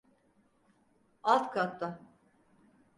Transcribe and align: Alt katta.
Alt 1.23 1.51
katta. 1.53 1.99